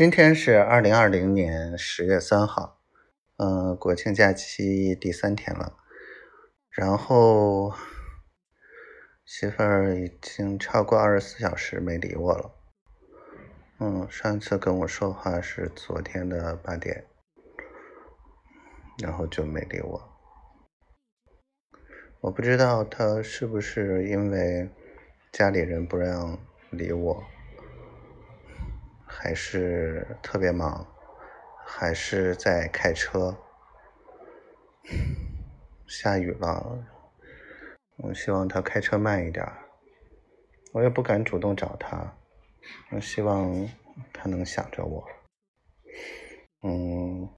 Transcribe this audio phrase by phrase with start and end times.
[0.00, 2.80] 今天是二零二零年十月三号，
[3.36, 5.76] 嗯，国庆假期第三天了。
[6.70, 7.74] 然后
[9.26, 12.50] 媳妇儿已经超过二十四小时没理我了。
[13.78, 17.04] 嗯，上一次跟我说话是昨天的八点，
[19.02, 20.02] 然后就没理我。
[22.22, 24.70] 我不知道他是不是因为
[25.30, 26.38] 家里人不让
[26.70, 27.22] 理我，
[29.12, 30.86] 还是特别忙，
[31.66, 33.36] 还是在开车。
[35.88, 36.86] 下雨了，
[37.96, 39.44] 我希望他开车慢一点。
[40.72, 42.16] 我也不敢主动找他，
[42.92, 43.68] 我希望
[44.12, 45.04] 他能想着我。
[46.62, 47.28] 嗯，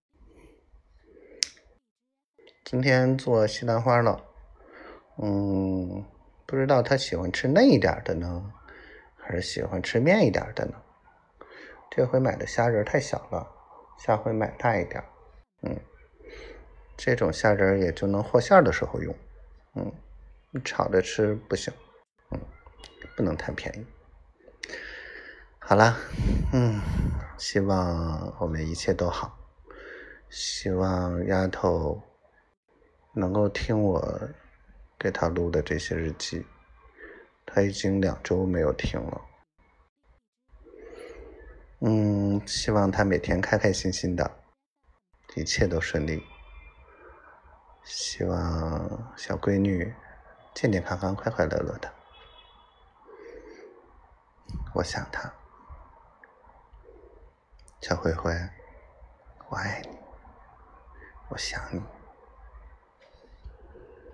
[2.65, 4.23] 今天做西兰花了。
[5.17, 6.05] 嗯，
[6.47, 8.53] 不知道他喜欢吃嫩一点的呢，
[9.17, 10.75] 还是喜欢吃面一点的呢？
[11.95, 13.47] 这回买的虾仁太小了，
[13.99, 15.05] 下回买大一点。
[15.61, 15.79] 嗯，
[16.97, 19.15] 这种虾仁也就能和馅的时候用。
[19.75, 19.93] 嗯，
[20.65, 21.71] 炒着吃不行。
[22.31, 22.41] 嗯，
[23.15, 23.87] 不能贪便宜。
[25.59, 25.95] 好了，
[26.55, 26.81] 嗯，
[27.37, 29.39] 希望我们一切都好。
[30.31, 32.03] 希望丫头
[33.13, 34.31] 能够听我。
[34.99, 36.47] 给他录的这些日记，
[37.45, 39.21] 他已经两周没有听了。
[41.85, 44.39] 嗯，希望他每天开开心心的，
[45.35, 46.25] 一切都顺利。
[47.83, 49.93] 希望小闺女
[50.55, 51.93] 健健康康、快快乐乐的。
[54.75, 55.33] 我想他，
[57.81, 58.33] 小灰灰，
[59.49, 59.99] 我爱你，
[61.31, 61.83] 我想你。